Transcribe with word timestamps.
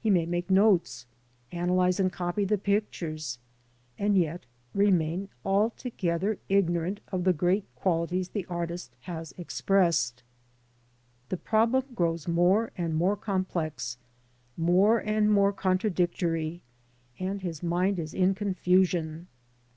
He 0.00 0.10
may 0.10 0.26
make 0.26 0.50
notes, 0.50 1.06
analyse 1.52 2.00
and 2.00 2.12
copy 2.12 2.44
the 2.44 2.58
pictures, 2.58 3.38
and 3.96 4.18
yet 4.18 4.44
remain 4.74 5.28
altogether 5.44 6.38
ignorant 6.48 6.98
of 7.12 7.22
the 7.22 7.32
great 7.32 7.72
qualities 7.76 8.30
the 8.30 8.44
artist 8.46 8.96
has 9.02 9.30
expressed. 9.38 10.24
The 11.28 11.36
problem 11.36 11.84
grows 11.94 12.26
more 12.26 12.72
and 12.76 12.96
more 12.96 13.14
complex, 13.16 13.96
more 14.56 14.98
and 14.98 15.30
more 15.32 15.52
contradictory, 15.52 16.62
and 17.20 17.40
his 17.40 17.62
mind 17.62 18.00
is 18.00 18.12
in 18.12 18.34
confusion. 18.34 19.28